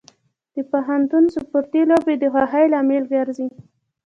د 0.53 0.55
پوهنتون 0.71 1.23
سپورتي 1.35 1.81
لوبې 1.89 2.15
د 2.19 2.23
خوښۍ 2.33 2.65
لامل 2.73 3.03
ګرځي. 3.13 3.47